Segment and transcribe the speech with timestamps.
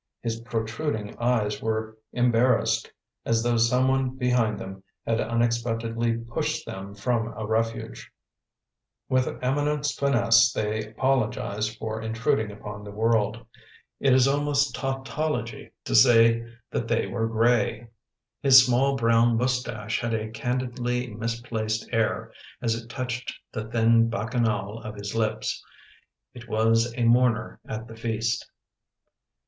[0.23, 2.91] His protruding eyes were embarrassed,
[3.23, 8.11] as though someone behind them had unexpectedly pushed them from a refuge.
[9.09, 13.45] With immence finesse they apolo gised for intruding upon the world.
[13.99, 17.87] It is almost tautology to say that they were gray.
[18.41, 24.81] His small brown moustache had a candidly misplaced air as it touched the thin bacchanale
[24.83, 25.63] of his lips.
[26.33, 28.49] It was a mourner at the feast.